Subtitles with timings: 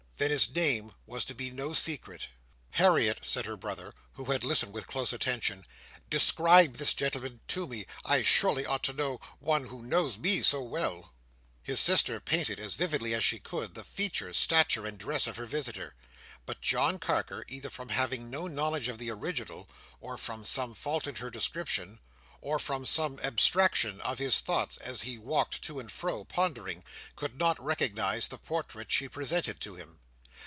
[0.21, 2.27] Then his name was to be no secret."
[2.73, 5.65] "Harriet," said her brother, who had listened with close attention,
[6.11, 7.87] "describe this gentleman to me.
[8.05, 11.15] I surely ought to know one who knows me so well."
[11.63, 15.47] His sister painted, as vividly as she could, the features, stature, and dress of her
[15.47, 15.95] visitor;
[16.45, 19.67] but John Carker, either from having no knowledge of the original,
[19.99, 21.99] or from some fault in her description,
[22.41, 26.83] or from some abstraction of his thoughts as he walked to and fro, pondering,
[27.15, 29.97] could not recognise the portrait she presented to him.